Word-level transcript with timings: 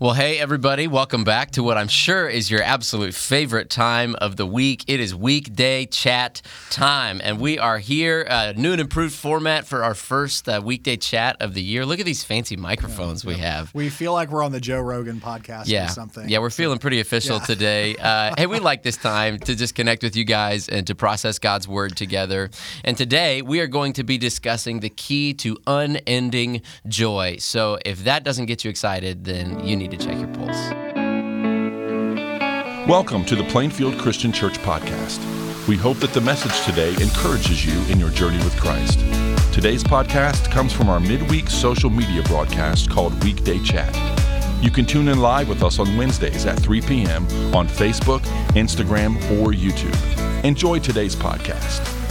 Well, 0.00 0.12
hey, 0.14 0.38
everybody, 0.38 0.86
welcome 0.86 1.24
back 1.24 1.50
to 1.52 1.62
what 1.64 1.76
I'm 1.76 1.88
sure 1.88 2.28
is 2.28 2.52
your 2.52 2.62
absolute 2.62 3.14
favorite 3.14 3.68
time 3.68 4.14
of 4.20 4.36
the 4.36 4.46
week. 4.46 4.84
It 4.86 5.00
is 5.00 5.12
weekday 5.12 5.86
chat 5.86 6.40
time, 6.70 7.20
and 7.24 7.40
we 7.40 7.58
are 7.58 7.80
here, 7.80 8.24
uh, 8.30 8.52
new 8.56 8.70
and 8.70 8.80
improved 8.80 9.12
format 9.16 9.66
for 9.66 9.82
our 9.82 9.94
first 9.94 10.48
uh, 10.48 10.60
weekday 10.64 10.96
chat 10.96 11.36
of 11.40 11.52
the 11.52 11.62
year. 11.62 11.84
Look 11.84 11.98
at 11.98 12.06
these 12.06 12.22
fancy 12.22 12.54
microphones 12.56 13.24
we 13.24 13.38
have. 13.38 13.74
We 13.74 13.88
feel 13.88 14.12
like 14.12 14.30
we're 14.30 14.44
on 14.44 14.52
the 14.52 14.60
Joe 14.60 14.80
Rogan 14.80 15.20
podcast 15.20 15.64
Yeah, 15.66 15.86
or 15.86 15.88
something. 15.88 16.28
yeah, 16.28 16.38
we're 16.38 16.50
feeling 16.50 16.78
pretty 16.78 17.00
official 17.00 17.38
Yeah. 17.38 17.44
today. 17.46 17.96
Uh, 18.08 18.32
hey, 18.38 18.46
we 18.46 18.58
like 18.60 18.82
this 18.84 18.96
time 18.96 19.38
to 19.40 19.54
just 19.56 19.74
connect 19.74 20.02
with 20.04 20.14
you 20.16 20.24
guys 20.24 20.68
and 20.68 20.86
to 20.86 20.94
process 20.94 21.38
God's 21.38 21.66
word 21.66 21.96
together. 21.96 22.48
And 22.84 22.96
today 22.96 23.42
we 23.42 23.60
are 23.60 23.66
going 23.66 23.92
to 23.94 24.04
be 24.04 24.16
discussing 24.16 24.80
the 24.80 24.88
key 24.88 25.34
to 25.34 25.58
unending 25.66 26.62
joy. 26.86 27.36
So 27.40 27.78
if 27.84 28.04
that 28.04 28.24
doesn't 28.24 28.46
get 28.46 28.64
you 28.64 28.70
excited, 28.70 29.24
then 29.24 29.66
you 29.66 29.76
need 29.76 29.87
to 29.90 29.96
check 29.96 30.18
your 30.18 30.28
pulse. 30.28 30.70
Welcome 32.88 33.24
to 33.26 33.36
the 33.36 33.44
Plainfield 33.44 33.98
Christian 33.98 34.32
Church 34.32 34.58
podcast. 34.58 35.18
We 35.68 35.76
hope 35.76 35.98
that 35.98 36.14
the 36.14 36.20
message 36.20 36.64
today 36.64 36.90
encourages 37.02 37.66
you 37.66 37.78
in 37.92 38.00
your 38.00 38.10
journey 38.10 38.38
with 38.38 38.58
Christ. 38.58 38.98
Today's 39.52 39.84
podcast 39.84 40.50
comes 40.50 40.72
from 40.72 40.88
our 40.88 41.00
midweek 41.00 41.48
social 41.48 41.90
media 41.90 42.22
broadcast 42.22 42.90
called 42.90 43.22
Weekday 43.22 43.58
Chat. 43.62 43.94
You 44.62 44.70
can 44.70 44.86
tune 44.86 45.08
in 45.08 45.20
live 45.20 45.48
with 45.48 45.62
us 45.62 45.78
on 45.78 45.96
Wednesdays 45.96 46.46
at 46.46 46.58
3 46.58 46.80
p.m. 46.80 47.24
on 47.54 47.68
Facebook, 47.68 48.20
Instagram, 48.54 49.16
or 49.38 49.52
YouTube. 49.52 50.44
Enjoy 50.44 50.78
today's 50.78 51.14
podcast. 51.14 52.07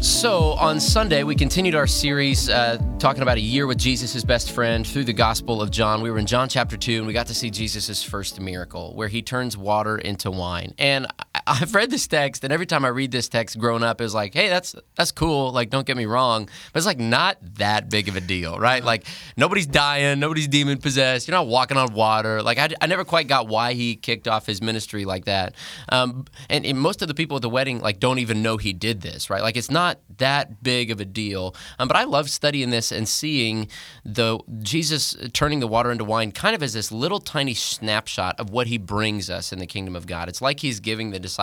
So 0.00 0.52
on 0.54 0.80
Sunday, 0.80 1.24
we 1.24 1.34
continued 1.34 1.74
our 1.74 1.86
series 1.86 2.48
uh, 2.48 2.78
talking 2.98 3.22
about 3.22 3.36
a 3.36 3.42
year 3.42 3.66
with 3.66 3.76
Jesus, 3.76 4.14
his 4.14 4.24
best 4.24 4.50
friend, 4.50 4.86
through 4.86 5.04
the 5.04 5.12
Gospel 5.12 5.60
of 5.60 5.70
John. 5.70 6.00
We 6.00 6.10
were 6.10 6.18
in 6.18 6.24
John 6.24 6.48
chapter 6.48 6.78
2, 6.78 6.96
and 6.96 7.06
we 7.06 7.12
got 7.12 7.26
to 7.26 7.34
see 7.34 7.50
Jesus' 7.50 8.02
first 8.02 8.40
miracle, 8.40 8.94
where 8.94 9.08
he 9.08 9.20
turns 9.20 9.58
water 9.58 9.98
into 9.98 10.30
wine. 10.30 10.72
And 10.78 11.06
I've 11.50 11.74
read 11.74 11.90
this 11.90 12.06
text, 12.06 12.44
and 12.44 12.52
every 12.52 12.66
time 12.66 12.84
I 12.84 12.88
read 12.88 13.10
this 13.10 13.28
text 13.28 13.58
growing 13.58 13.82
up, 13.82 14.00
was 14.00 14.14
like, 14.14 14.34
hey, 14.34 14.48
that's 14.48 14.76
that's 14.94 15.10
cool. 15.10 15.50
Like, 15.50 15.68
don't 15.68 15.84
get 15.84 15.96
me 15.96 16.06
wrong. 16.06 16.48
But 16.72 16.78
it's 16.78 16.86
like 16.86 17.00
not 17.00 17.38
that 17.56 17.90
big 17.90 18.08
of 18.08 18.14
a 18.14 18.20
deal, 18.20 18.56
right? 18.56 18.84
Like, 18.84 19.04
nobody's 19.36 19.66
dying, 19.66 20.20
nobody's 20.20 20.46
demon 20.46 20.78
possessed. 20.78 21.26
You're 21.26 21.36
not 21.36 21.48
walking 21.48 21.76
on 21.76 21.92
water. 21.92 22.40
Like, 22.40 22.58
I, 22.58 22.68
I 22.80 22.86
never 22.86 23.04
quite 23.04 23.26
got 23.26 23.48
why 23.48 23.72
he 23.72 23.96
kicked 23.96 24.28
off 24.28 24.46
his 24.46 24.62
ministry 24.62 25.04
like 25.04 25.24
that. 25.24 25.56
Um, 25.88 26.26
and, 26.48 26.64
and 26.64 26.78
most 26.78 27.02
of 27.02 27.08
the 27.08 27.14
people 27.14 27.36
at 27.36 27.42
the 27.42 27.50
wedding, 27.50 27.80
like, 27.80 27.98
don't 27.98 28.20
even 28.20 28.42
know 28.42 28.56
he 28.56 28.72
did 28.72 29.00
this, 29.00 29.28
right? 29.28 29.42
Like, 29.42 29.56
it's 29.56 29.72
not 29.72 29.98
that 30.18 30.62
big 30.62 30.92
of 30.92 31.00
a 31.00 31.04
deal. 31.04 31.56
Um, 31.80 31.88
but 31.88 31.96
I 31.96 32.04
love 32.04 32.30
studying 32.30 32.70
this 32.70 32.92
and 32.92 33.08
seeing 33.08 33.66
the 34.04 34.38
Jesus 34.60 35.16
turning 35.32 35.58
the 35.58 35.66
water 35.66 35.90
into 35.90 36.04
wine 36.04 36.30
kind 36.30 36.54
of 36.54 36.62
as 36.62 36.74
this 36.74 36.92
little 36.92 37.18
tiny 37.18 37.54
snapshot 37.54 38.38
of 38.38 38.50
what 38.50 38.68
he 38.68 38.78
brings 38.78 39.28
us 39.28 39.52
in 39.52 39.58
the 39.58 39.66
kingdom 39.66 39.96
of 39.96 40.06
God. 40.06 40.28
It's 40.28 40.40
like 40.40 40.60
he's 40.60 40.78
giving 40.78 41.10
the 41.10 41.18
disciples 41.18 41.39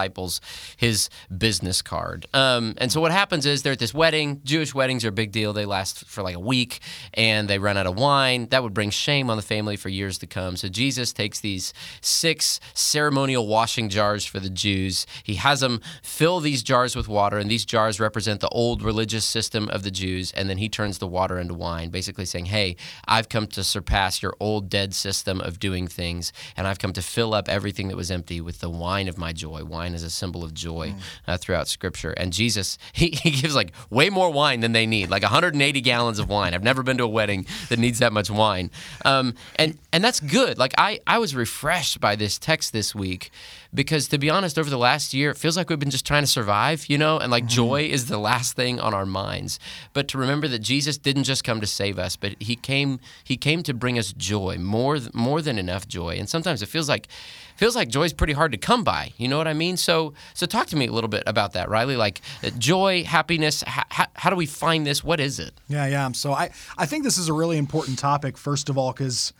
his 0.77 1.09
business 1.35 1.81
card. 1.81 2.25
Um, 2.33 2.73
and 2.77 2.91
so 2.91 3.01
what 3.01 3.11
happens 3.11 3.45
is 3.45 3.63
they're 3.63 3.73
at 3.73 3.79
this 3.79 3.93
wedding. 3.93 4.41
Jewish 4.43 4.73
weddings 4.73 5.03
are 5.05 5.09
a 5.09 5.11
big 5.11 5.31
deal. 5.31 5.53
They 5.53 5.65
last 5.65 6.05
for 6.05 6.21
like 6.21 6.35
a 6.35 6.39
week 6.39 6.79
and 7.13 7.47
they 7.47 7.59
run 7.59 7.77
out 7.77 7.87
of 7.87 7.97
wine. 7.97 8.47
That 8.49 8.63
would 8.63 8.73
bring 8.73 8.89
shame 8.89 9.29
on 9.29 9.37
the 9.37 9.43
family 9.43 9.75
for 9.75 9.89
years 9.89 10.17
to 10.19 10.27
come. 10.27 10.55
So 10.55 10.67
Jesus 10.67 11.13
takes 11.13 11.39
these 11.39 11.73
six 12.01 12.59
ceremonial 12.73 13.47
washing 13.47 13.89
jars 13.89 14.25
for 14.25 14.39
the 14.39 14.49
Jews. 14.49 15.05
He 15.23 15.35
has 15.35 15.59
them 15.61 15.81
fill 16.01 16.39
these 16.39 16.63
jars 16.63 16.95
with 16.95 17.07
water, 17.07 17.37
and 17.37 17.49
these 17.49 17.65
jars 17.65 17.99
represent 17.99 18.41
the 18.41 18.49
old 18.49 18.81
religious 18.81 19.25
system 19.25 19.69
of 19.69 19.83
the 19.83 19.91
Jews. 19.91 20.31
And 20.33 20.49
then 20.49 20.57
he 20.57 20.69
turns 20.69 20.97
the 20.97 21.07
water 21.07 21.39
into 21.39 21.53
wine, 21.53 21.89
basically 21.89 22.25
saying, 22.25 22.45
Hey, 22.45 22.75
I've 23.07 23.29
come 23.29 23.47
to 23.47 23.63
surpass 23.63 24.21
your 24.21 24.35
old 24.39 24.69
dead 24.69 24.93
system 24.93 25.41
of 25.41 25.59
doing 25.59 25.87
things, 25.87 26.33
and 26.55 26.67
I've 26.67 26.79
come 26.79 26.93
to 26.93 27.01
fill 27.01 27.33
up 27.33 27.49
everything 27.49 27.87
that 27.87 27.97
was 27.97 28.11
empty 28.11 28.41
with 28.41 28.59
the 28.59 28.69
wine 28.69 29.07
of 29.07 29.17
my 29.17 29.33
joy. 29.33 29.63
Wine 29.77 29.93
is 29.93 30.01
a 30.01 30.09
symbol 30.09 30.43
of 30.43 30.55
joy 30.55 30.95
uh, 31.27 31.37
throughout 31.37 31.67
Scripture. 31.67 32.09
And 32.11 32.33
Jesus, 32.33 32.79
he, 32.93 33.09
he 33.09 33.29
gives 33.29 33.55
like 33.55 33.73
way 33.91 34.09
more 34.09 34.31
wine 34.31 34.61
than 34.61 34.71
they 34.71 34.87
need, 34.87 35.11
like 35.11 35.21
180 35.21 35.81
gallons 35.81 36.17
of 36.17 36.29
wine. 36.29 36.55
I've 36.55 36.63
never 36.63 36.81
been 36.81 36.97
to 36.97 37.03
a 37.03 37.07
wedding 37.07 37.45
that 37.69 37.77
needs 37.77 37.99
that 37.99 38.11
much 38.11 38.31
wine. 38.31 38.71
Um, 39.05 39.35
and, 39.55 39.77
and 39.93 40.03
that's 40.03 40.19
good. 40.19 40.57
Like, 40.57 40.73
I, 40.79 40.99
I 41.05 41.19
was 41.19 41.35
refreshed 41.35 42.01
by 42.01 42.15
this 42.15 42.39
text 42.39 42.73
this 42.73 42.95
week 42.95 43.29
because, 43.77 44.07
to 44.07 44.17
be 44.17 44.27
honest, 44.29 44.57
over 44.57 44.71
the 44.71 44.77
last 44.77 45.13
year, 45.13 45.29
it 45.29 45.37
feels 45.37 45.55
like 45.55 45.69
we've 45.69 45.77
been 45.77 45.91
just 45.91 46.05
trying 46.05 46.23
to 46.23 46.27
survive, 46.27 46.87
you 46.87 46.97
know, 46.97 47.19
and 47.19 47.31
like 47.31 47.45
joy 47.45 47.83
is 47.83 48.07
the 48.07 48.17
last 48.17 48.55
thing 48.55 48.79
on 48.79 48.91
our 48.91 49.05
minds. 49.05 49.59
But 49.93 50.07
to 50.09 50.17
remember 50.17 50.47
that 50.47 50.59
Jesus 50.59 50.97
didn't 50.97 51.25
just 51.25 51.43
come 51.43 51.61
to 51.61 51.67
save 51.67 51.99
us, 51.99 52.15
but 52.15 52.35
he 52.39 52.55
came 52.55 52.99
he 53.23 53.37
came 53.37 53.61
to 53.63 53.75
bring 53.75 53.99
us 53.99 54.13
joy, 54.13 54.57
more 54.57 54.97
more 55.13 55.43
than 55.43 55.59
enough 55.59 55.87
joy. 55.87 56.15
And 56.17 56.27
sometimes 56.27 56.63
it 56.63 56.65
feels 56.65 56.89
like 56.89 57.07
feels 57.55 57.75
like 57.75 57.87
joy 57.87 58.03
is 58.03 58.13
pretty 58.13 58.33
hard 58.33 58.51
to 58.51 58.57
come 58.57 58.83
by. 58.83 59.13
You 59.15 59.27
know 59.27 59.37
what 59.37 59.47
I 59.47 59.53
mean? 59.53 59.77
So 59.77 60.13
so 60.33 60.47
talk 60.47 60.65
to 60.67 60.75
me 60.75 60.87
a 60.87 60.91
little 60.91 61.07
bit 61.07 61.23
about 61.27 61.53
that, 61.53 61.69
Riley. 61.69 61.97
Like 61.97 62.21
uh, 62.43 62.49
joy, 62.57 63.03
happiness. 63.03 63.63
How 63.67 64.31
do 64.31 64.35
we 64.35 64.47
find 64.47 64.87
this? 64.87 65.03
What 65.03 65.19
is 65.19 65.39
it? 65.39 65.53
Yeah, 65.67 65.85
yeah. 65.85 66.11
So 66.13 66.33
I, 66.33 66.49
I 66.79 66.87
think 66.87 67.03
this 67.03 67.19
is 67.19 67.29
a 67.29 67.33
really 67.33 67.57
important 67.57 67.99
topic, 67.99 68.37
first 68.37 68.69
of 68.69 68.77
all, 68.77 68.91
because 68.91 69.33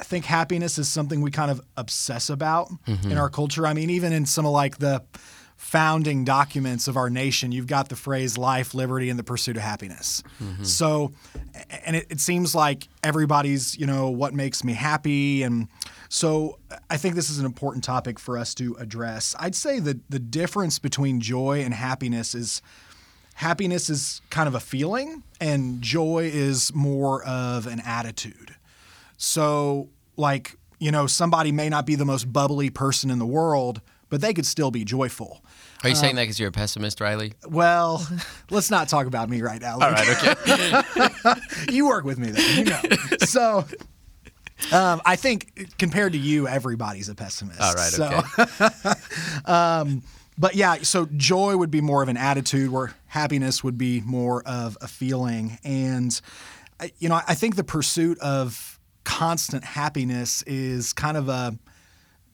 I 0.00 0.02
think 0.02 0.24
happiness 0.24 0.78
is 0.78 0.88
something 0.88 1.20
we 1.20 1.30
kind 1.30 1.50
of 1.50 1.60
obsess 1.76 2.30
about 2.30 2.68
Mm-hmm. 2.86 3.12
in 3.12 3.18
our 3.18 3.28
culture. 3.28 3.66
I 3.66 3.74
mean, 3.74 3.90
even 3.90 4.12
in 4.12 4.24
some 4.26 4.46
of 4.46 4.52
like 4.52 4.78
the 4.78 5.02
founding 5.56 6.24
documents 6.24 6.88
of 6.88 6.96
our 6.96 7.10
nation, 7.10 7.52
you've 7.52 7.66
got 7.66 7.90
the 7.90 7.96
phrase 7.96 8.38
life, 8.38 8.72
liberty, 8.72 9.10
and 9.10 9.18
the 9.18 9.22
pursuit 9.22 9.56
of 9.58 9.62
happiness. 9.62 10.22
Mm-hmm. 10.42 10.64
So, 10.64 11.12
and 11.84 11.96
it, 11.96 12.06
it 12.08 12.20
seems 12.20 12.54
like 12.54 12.88
everybody's, 13.04 13.76
you 13.76 13.86
know, 13.86 14.08
what 14.08 14.32
makes 14.32 14.64
me 14.64 14.72
happy. 14.72 15.42
And 15.42 15.68
so 16.08 16.58
I 16.88 16.96
think 16.96 17.14
this 17.14 17.28
is 17.28 17.38
an 17.38 17.44
important 17.46 17.84
topic 17.84 18.18
for 18.18 18.38
us 18.38 18.54
to 18.54 18.74
address. 18.80 19.36
I'd 19.38 19.54
say 19.54 19.80
that 19.80 19.98
the 20.10 20.18
difference 20.18 20.78
between 20.78 21.20
joy 21.20 21.60
and 21.60 21.74
happiness 21.74 22.34
is 22.34 22.62
happiness 23.34 23.90
is 23.90 24.22
kind 24.30 24.48
of 24.48 24.54
a 24.54 24.60
feeling 24.60 25.22
and 25.40 25.82
joy 25.82 26.30
is 26.32 26.74
more 26.74 27.22
of 27.24 27.66
an 27.66 27.80
attitude. 27.84 28.56
So, 29.22 29.90
like, 30.16 30.56
you 30.78 30.90
know, 30.90 31.06
somebody 31.06 31.52
may 31.52 31.68
not 31.68 31.84
be 31.84 31.94
the 31.94 32.06
most 32.06 32.32
bubbly 32.32 32.70
person 32.70 33.10
in 33.10 33.18
the 33.18 33.26
world, 33.26 33.82
but 34.08 34.22
they 34.22 34.32
could 34.32 34.46
still 34.46 34.70
be 34.70 34.82
joyful. 34.82 35.44
Are 35.82 35.90
you 35.90 35.94
saying 35.94 36.12
um, 36.12 36.16
that 36.16 36.22
because 36.22 36.40
you're 36.40 36.48
a 36.48 36.52
pessimist, 36.52 37.02
Riley? 37.02 37.34
Well, 37.46 38.06
let's 38.50 38.70
not 38.70 38.88
talk 38.88 39.06
about 39.06 39.28
me 39.28 39.42
right 39.42 39.60
now. 39.60 39.74
All 39.74 39.90
right, 39.90 40.08
okay. 40.08 41.40
you 41.70 41.86
work 41.86 42.04
with 42.04 42.18
me 42.18 42.30
then, 42.30 42.58
you 42.58 42.64
know. 42.64 42.80
So, 43.18 43.66
um, 44.72 45.02
I 45.04 45.16
think 45.16 45.76
compared 45.78 46.12
to 46.14 46.18
you, 46.18 46.48
everybody's 46.48 47.10
a 47.10 47.14
pessimist. 47.14 47.60
All 47.60 47.74
right, 47.74 47.92
So- 47.92 48.22
okay. 48.38 48.94
Um, 49.44 50.02
but 50.38 50.54
yeah, 50.54 50.76
so 50.76 51.06
joy 51.14 51.58
would 51.58 51.70
be 51.70 51.82
more 51.82 52.02
of 52.02 52.08
an 52.08 52.16
attitude, 52.16 52.70
where 52.70 52.94
happiness 53.06 53.62
would 53.62 53.76
be 53.76 54.00
more 54.00 54.42
of 54.44 54.78
a 54.80 54.88
feeling. 54.88 55.58
And 55.62 56.18
uh, 56.80 56.86
you 56.98 57.10
know, 57.10 57.20
I 57.28 57.34
think 57.34 57.56
the 57.56 57.64
pursuit 57.64 58.18
of 58.20 58.79
constant 59.04 59.64
happiness 59.64 60.42
is 60.42 60.92
kind 60.92 61.16
of 61.16 61.28
a 61.28 61.58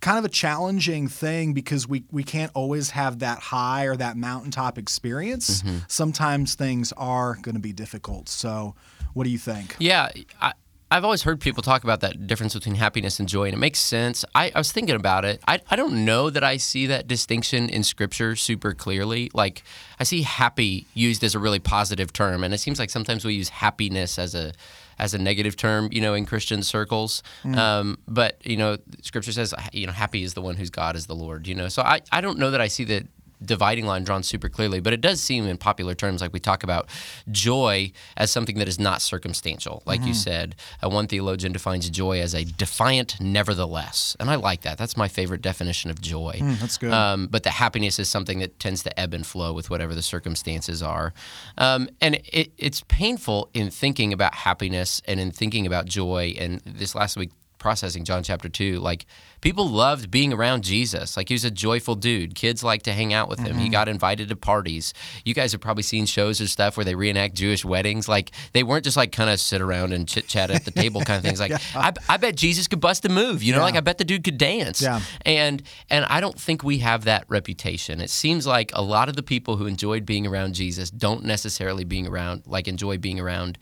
kind 0.01 0.19
of 0.19 0.25
a 0.25 0.29
challenging 0.29 1.09
thing 1.09 1.53
because 1.53 1.89
we 1.89 2.05
we 2.11 2.23
can't 2.23 2.53
always 2.55 2.91
have 2.91 3.21
that 3.21 3.39
high 3.39 3.85
or 3.85 3.97
that 3.97 4.17
mountaintop 4.17 4.79
experience. 4.79 5.63
Mm-hmm. 5.63 5.79
Sometimes 5.89 6.55
things 6.55 6.93
are 6.97 7.37
going 7.43 7.55
to 7.55 7.61
be 7.61 7.73
difficult. 7.73 8.29
So, 8.29 8.75
what 9.15 9.25
do 9.25 9.31
you 9.31 9.39
think? 9.39 9.77
Yeah, 9.79 10.11
I, 10.41 10.53
I've 10.89 11.03
always 11.03 11.23
heard 11.23 11.41
people 11.41 11.65
talk 11.65 11.83
about 11.83 12.01
that 12.01 12.29
difference 12.29 12.55
between 12.55 12.77
happiness 12.77 13.19
and 13.19 13.29
joy, 13.29 13.47
and 13.47 13.55
it 13.55 13.59
makes 13.59 13.81
sense. 13.81 14.25
I, 14.37 14.53
I 14.55 14.59
was 14.59 14.71
thinking 14.71 14.95
about 14.95 15.25
it. 15.25 15.41
I, 15.49 15.61
I 15.69 15.75
don't 15.75 16.05
know 16.05 16.31
that 16.31 16.45
I 16.45 16.59
see 16.59 16.87
that 16.87 17.09
distinction 17.09 17.69
in 17.69 17.83
Scripture 17.83 18.37
super 18.37 18.73
clearly. 18.73 19.29
Like, 19.35 19.65
I 19.99 20.05
see 20.05 20.23
happy 20.23 20.87
used 20.95 21.25
as 21.25 21.35
a 21.35 21.41
really 21.41 21.59
positive 21.59 22.13
term, 22.13 22.45
and 22.45 22.55
it 22.55 22.59
seems 22.59 22.79
like 22.79 22.91
sometimes 22.91 23.25
we 23.25 23.35
use 23.35 23.49
happiness 23.49 24.19
as 24.19 24.35
a 24.35 24.53
as 24.99 25.13
a 25.13 25.19
negative 25.19 25.57
term, 25.57 25.91
you 25.93 26.01
know, 26.01 26.15
in 26.15 26.25
Christian 26.25 26.63
circles. 26.63 27.23
Um, 27.45 27.99
but 28.09 28.39
you 28.47 28.57
know, 28.57 28.79
Scripture 29.03 29.33
says, 29.33 29.53
you 29.73 29.87
know, 29.87 29.93
happy 29.93 30.23
is 30.23 30.33
the 30.35 30.41
one 30.41 30.55
whose 30.55 30.71
God 30.71 30.97
is 30.97 31.07
the 31.07 31.15
Lord. 31.15 31.47
You 31.47 31.55
know, 31.55 31.69
so 31.69 31.83
I, 31.83 32.01
I 32.13 32.21
don't 32.21 32.39
know 32.39 32.51
that 32.51 32.61
I 32.61 32.69
see 32.69 32.85
the 32.85 33.07
dividing 33.45 33.87
line 33.87 34.05
drawn 34.05 34.23
super 34.23 34.49
clearly, 34.49 34.81
but 34.81 34.93
it 34.93 35.01
does 35.01 35.21
seem 35.21 35.47
in 35.47 35.57
popular 35.59 35.95
terms 35.95 36.21
like 36.21 36.33
we 36.33 36.41
talk 36.41 36.63
about 36.63 36.89
joy 37.31 37.93
as 38.17 38.31
something 38.31 38.59
that 38.59 38.69
is 38.69 38.79
not 38.79 39.03
circumstantial. 39.03 39.83
Like 39.87 40.05
you 40.05 40.15
said, 40.15 40.55
uh, 40.83 40.89
one 40.89 41.07
theologian 41.07 41.53
defines 41.53 41.89
joy 41.91 42.21
as 42.21 42.35
a 42.35 42.45
defiant 42.45 43.21
nevertheless. 43.21 44.17
And 44.19 44.31
I 44.31 44.37
like 44.37 44.63
that. 44.63 44.79
That's 44.79 44.97
my 44.97 45.09
favorite 45.09 45.43
definition 45.43 45.91
of 45.91 46.01
joy. 46.01 46.39
that's 46.61 46.79
good. 46.79 46.93
Um, 46.93 47.27
but 47.27 47.43
the 47.43 47.51
happiness 47.51 47.99
is 47.99 48.09
something 48.09 48.39
that 48.41 48.59
tends 48.59 48.83
to 48.85 49.01
ebb 49.01 49.15
and 49.15 49.27
flow 49.27 49.53
with 49.53 49.71
whatever 49.71 49.95
the 49.95 50.03
circumstances 50.03 50.83
are. 50.83 51.13
Um, 51.59 51.89
and 52.01 52.17
it, 52.33 52.53
it's 52.59 52.83
painful 52.89 53.51
in 53.55 53.71
thinking 53.71 54.13
about 54.13 54.35
happiness 54.35 55.03
and 55.07 55.21
in 55.21 55.31
thinking 55.31 55.67
about 55.67 55.87
joy. 55.87 56.35
And 56.39 56.61
this 56.65 56.95
last 56.95 57.17
week, 57.17 57.31
processing 57.67 58.05
John 58.05 58.23
chapter 58.23 58.49
two. 58.49 58.79
Like 58.79 59.07
people 59.41 59.69
loved 59.69 60.09
being 60.09 60.33
around 60.33 60.63
Jesus. 60.63 61.17
Like 61.17 61.27
he 61.27 61.35
was 61.35 61.45
a 61.45 61.51
joyful 61.51 61.97
dude. 61.97 62.37
Kids 62.37 62.63
liked 62.63 62.85
to 62.85 62.93
hang 62.93 63.13
out 63.13 63.29
with 63.29 63.41
him. 63.41 63.57
He 63.57 63.65
mm-hmm. 63.65 63.73
got 63.73 63.89
invited 63.89 64.29
to 64.29 64.37
parties. 64.37 64.95
You 65.25 65.35
guys 65.35 65.51
have 65.51 65.61
probably 65.61 65.83
seen 65.83 66.07
shows 66.07 66.41
or 66.41 66.47
stuff 66.47 66.77
where 66.77 66.85
they 66.85 66.95
reenact 66.95 67.35
Jewish 67.35 67.65
weddings. 67.65 68.09
Like 68.09 68.31
they 68.53 68.63
weren't 68.63 68.85
just 68.85 68.97
like 68.97 69.11
kind 69.11 69.29
of 69.29 69.41
sit 69.41 69.61
around 69.61 69.93
and 69.93 70.07
chit 70.07 70.29
chat 70.29 70.49
at 70.53 70.65
the 70.65 70.71
table 70.71 71.01
kind 71.01 71.19
of 71.19 71.25
things. 71.25 71.41
Like 71.41 71.55
I, 71.75 71.93
I 72.09 72.19
bet 72.19 72.37
Jesus 72.37 72.69
could 72.69 72.79
bust 72.79 73.05
a 73.05 73.09
move. 73.09 73.43
You 73.43 73.53
know, 73.53 73.59
Yeah. 73.59 73.65
like 73.65 73.75
I 73.75 73.81
bet 73.81 73.99
the 73.99 74.05
dude 74.05 74.23
could 74.23 74.39
dance. 74.39 74.81
Yeah. 74.81 75.01
And 75.23 75.61
and 75.91 76.05
I 76.05 76.21
don't 76.21 76.39
think 76.39 76.63
we 76.63 76.79
have 76.79 77.03
that 77.03 77.25
reputation. 77.27 78.01
It 78.01 78.11
seems 78.11 78.47
like 78.47 78.71
a 78.75 78.83
lot 78.83 79.09
of 79.09 79.17
the 79.17 79.25
people 79.25 79.57
who 79.57 79.67
enjoyed 79.67 80.07
being 80.07 80.25
around 80.25 80.55
Jesus 80.55 80.89
don't 80.89 81.25
necessarily 81.25 81.83
being 81.83 82.07
around 82.07 82.45
like 82.47 82.69
enjoy 82.69 82.97
being 82.97 83.19
around 83.19 83.59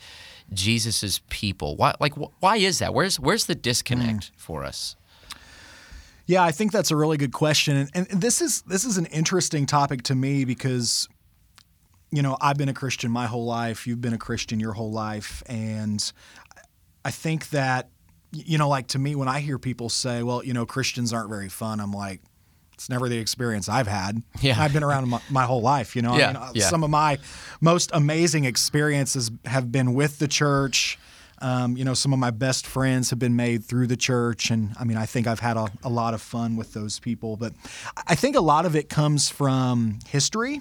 Jesus's 0.55 1.21
people. 1.29 1.77
Why 1.77 1.95
like 2.01 2.15
why 2.15 2.57
is 2.57 2.79
that? 2.79 2.95
Where's 2.95 3.19
where's 3.19 3.47
the 3.47 3.55
disconnect 3.55 4.29
hmm. 4.29 4.35
for 4.37 4.65
us? 4.65 4.97
Yeah, 6.27 6.43
I 6.43 6.53
think 6.53 6.73
that's 6.73 6.91
a 6.91 6.97
really 6.97 7.19
good 7.19 7.33
question, 7.33 7.77
and, 7.77 8.09
and 8.11 8.21
this 8.21 8.41
is 8.41 8.63
this 8.63 8.85
is 8.85 8.97
an 8.97 9.07
interesting 9.07 9.67
topic 9.67 10.03
to 10.05 10.15
me 10.15 10.47
because, 10.47 11.07
you 12.11 12.23
know, 12.23 12.39
I've 12.41 12.57
been 12.57 12.71
a 12.71 12.75
Christian 12.75 13.11
my 13.11 13.27
whole 13.27 13.45
life. 13.45 13.87
You've 13.87 14.01
been 14.01 14.15
a 14.15 14.19
Christian 14.19 14.59
your 14.59 14.73
whole 14.73 14.91
life, 14.91 15.43
and 15.47 16.13
I 17.05 17.11
think 17.11 17.51
that, 17.51 17.91
you 18.33 18.57
know, 18.57 18.71
like 18.71 18.87
to 18.89 18.99
me, 18.99 19.15
when 19.15 19.29
I 19.29 19.41
hear 19.41 19.59
people 19.59 19.91
say, 19.91 20.23
"Well, 20.23 20.43
you 20.43 20.55
know, 20.55 20.65
Christians 20.65 21.13
aren't 21.13 21.29
very 21.29 21.51
fun," 21.51 21.79
I'm 21.79 21.93
like, 21.93 22.23
it's 22.85 22.91
never 22.91 23.09
the 23.09 23.17
experience 23.17 23.67
I've 23.67 23.87
had. 23.87 24.23
Yeah. 24.43 24.61
I've 24.61 24.75
been 24.75 24.83
around 24.83 25.09
my, 25.09 25.19
my 25.31 25.45
whole 25.45 25.63
life. 25.63 25.97
You 25.97 26.03
know, 26.03 26.19
Yeah, 26.19 26.31
I 26.31 26.33
mean, 26.33 26.51
yeah. 26.57 26.69
some 26.69 26.85
of 26.85 26.91
my 26.91 27.17
most 27.63 27.89
amazing 27.95 28.45
experiences 28.45 29.31
have 29.47 29.73
been 29.73 29.95
with 29.95 30.19
the 30.19 30.29
church. 30.29 30.99
Um, 31.41 31.79
you 31.79 31.85
know, 31.85 31.95
some 31.95 32.13
of 32.13 32.19
my 32.19 32.31
best 32.31 32.67
friends 32.67 33.09
have 33.09 33.19
been 33.19 33.37
made 33.37 33.65
through 33.65 33.87
the 33.87 33.97
church, 33.97 34.51
and 34.51 34.75
I 34.79 34.85
mean, 34.85 34.99
I 34.99 35.07
think 35.07 35.27
I've 35.27 35.41
had 35.41 35.57
a, 35.57 35.69
a 35.83 35.89
lot 35.89 36.13
of 36.13 36.21
fun 36.21 36.57
with 36.57 36.75
those 36.75 36.99
people. 36.99 37.37
But 37.39 37.55
I 38.07 38.15
think 38.15 38.37
a 38.37 38.41
lot 38.43 38.67
of 38.67 38.77
it 38.77 38.91
comes 38.91 39.31
from 39.31 39.99
history. 40.07 40.61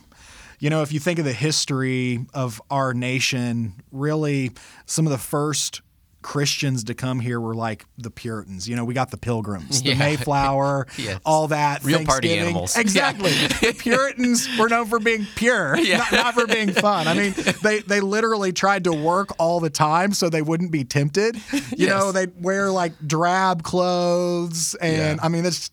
You 0.59 0.69
know, 0.69 0.81
if 0.81 0.93
you 0.93 1.01
think 1.01 1.19
of 1.19 1.25
the 1.25 1.33
history 1.33 2.25
of 2.33 2.61
our 2.71 2.93
nation, 2.93 3.73
really, 3.91 4.51
some 4.85 5.05
of 5.05 5.11
the 5.11 5.17
first 5.17 5.81
Christians 6.23 6.85
to 6.85 6.95
come 6.95 7.19
here 7.19 7.39
were 7.39 7.53
like 7.53 7.85
the 7.97 8.09
Puritans. 8.09 8.67
You 8.67 8.75
know, 8.75 8.85
we 8.85 8.93
got 8.93 9.11
the 9.11 9.17
Pilgrims, 9.17 9.81
the 9.83 9.89
Yeah. 9.93 9.95
Mayflower, 9.99 10.87
Yes. 10.97 11.19
all 11.25 11.49
that. 11.49 11.83
Real 11.83 12.03
party 12.03 12.33
animals. 12.33 12.75
Exactly. 12.75 13.29
the 13.61 13.75
Puritans 13.77 14.47
were 14.57 14.69
known 14.69 14.87
for 14.87 14.99
being 14.99 15.27
pure, 15.35 15.75
not, 15.77 16.11
not 16.11 16.33
for 16.33 16.47
being 16.47 16.71
fun. 16.73 17.07
I 17.07 17.13
mean, 17.13 17.33
they 17.61 17.79
they 17.81 17.99
literally 17.99 18.51
tried 18.53 18.85
to 18.85 18.93
work 18.93 19.29
all 19.37 19.59
the 19.59 19.69
time 19.69 20.13
so 20.13 20.29
they 20.29 20.41
wouldn't 20.41 20.71
be 20.71 20.83
tempted. 20.83 21.37
You 21.77 21.87
know, 21.87 22.11
they'd 22.11 22.31
wear 22.41 22.71
like 22.71 22.93
drab 23.05 23.61
clothes, 23.63 24.75
and 24.75 25.17
Yeah. 25.19 25.25
I 25.25 25.29
mean, 25.29 25.43
that's 25.43 25.69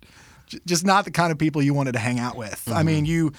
just 0.67 0.85
not 0.85 1.05
the 1.05 1.11
kind 1.11 1.31
of 1.32 1.38
people 1.38 1.62
you 1.62 1.73
wanted 1.75 1.93
to 1.93 2.00
hang 2.00 2.19
out 2.19 2.37
with. 2.37 2.69
I 2.70 2.82
mean, 2.82 3.05
mm-hmm. 3.05 3.12
you. 3.12 3.32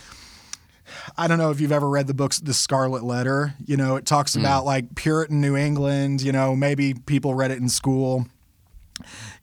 I 1.18 1.28
don't 1.28 1.38
know 1.38 1.52
if 1.52 1.60
you've 1.60 1.72
ever 1.72 1.90
read 1.90 2.08
the 2.08 2.14
books 2.14 2.40
The 2.40 2.54
Scarlet 2.54 3.04
Letter. 3.04 3.54
You 3.66 3.78
know, 3.78 3.96
it 3.96 4.06
talks 4.06 4.34
hmm. 4.34 4.42
about 4.42 4.66
like 4.66 4.96
Puritan 4.96 5.42
New 5.42 5.56
England, 5.56 6.22
you 6.22 6.32
know, 6.32 6.56
maybe 6.56 6.94
people 6.94 7.34
read 7.34 7.52
it 7.52 7.60
in 7.60 7.70
school. 7.70 8.28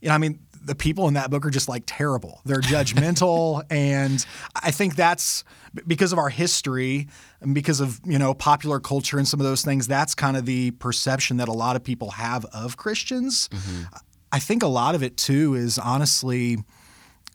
You 0.00 0.08
know, 0.08 0.14
I 0.14 0.18
mean, 0.18 0.38
the 0.64 0.74
people 0.74 1.08
in 1.08 1.14
that 1.14 1.30
book 1.30 1.44
are 1.46 1.50
just 1.50 1.68
like 1.68 1.82
terrible. 1.86 2.40
They're 2.44 2.60
judgmental 2.60 3.64
and 3.70 4.24
I 4.54 4.70
think 4.70 4.96
that's 4.96 5.44
because 5.86 6.12
of 6.12 6.18
our 6.18 6.28
history 6.28 7.08
and 7.40 7.54
because 7.54 7.80
of, 7.80 8.00
you 8.04 8.18
know, 8.18 8.34
popular 8.34 8.80
culture 8.80 9.18
and 9.18 9.26
some 9.26 9.40
of 9.40 9.44
those 9.44 9.62
things, 9.62 9.86
that's 9.88 10.14
kind 10.14 10.36
of 10.36 10.46
the 10.46 10.72
perception 10.72 11.38
that 11.38 11.48
a 11.48 11.52
lot 11.52 11.76
of 11.76 11.84
people 11.84 12.12
have 12.12 12.44
of 12.46 12.76
Christians. 12.76 13.48
Mm-hmm. 13.48 13.82
I 14.30 14.38
think 14.38 14.62
a 14.62 14.68
lot 14.68 14.94
of 14.94 15.02
it 15.02 15.16
too 15.16 15.54
is 15.54 15.78
honestly 15.78 16.58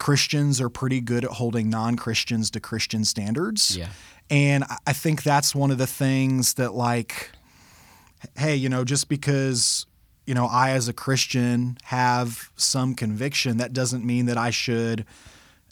Christians 0.03 0.59
are 0.59 0.67
pretty 0.67 0.99
good 0.99 1.23
at 1.23 1.31
holding 1.31 1.69
non 1.69 1.95
Christians 1.95 2.51
to 2.51 2.59
Christian 2.59 3.05
standards. 3.05 3.77
Yeah. 3.77 3.87
And 4.29 4.65
I- 4.85 4.91
think 4.91 5.23
that's 5.23 5.55
one 5.55 5.71
of 5.71 5.77
the 5.77 5.87
things 5.87 6.55
that, 6.55 6.73
like, 6.73 7.29
hey, 8.35 8.53
you 8.55 8.67
know, 8.67 8.83
just 8.83 9.07
because, 9.07 9.85
you 10.25 10.33
know, 10.33 10.45
I 10.47 10.71
as 10.71 10.89
a 10.89 10.93
Christian 10.93 11.77
have 11.83 12.49
some 12.57 12.95
conviction, 12.95 13.57
that 13.57 13.71
doesn't 13.71 14.03
mean 14.05 14.25
that 14.25 14.37
I 14.37 14.49
should 14.49 15.05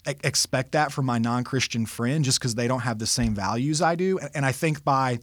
expect 0.06 0.72
that 0.72 0.92
from 0.92 1.04
my 1.06 1.18
non 1.18 1.44
Christian 1.44 1.84
friend 1.84 2.24
just 2.24 2.38
because 2.40 2.54
they 2.54 2.66
don't 2.66 2.80
have 2.80 2.98
the 2.98 3.06
same 3.06 3.34
values 3.34 3.82
I 3.82 3.96
do. 3.96 4.18
And- 4.18 4.30
And 4.34 4.46
I 4.46 4.52
think 4.52 4.82
by 4.82 5.18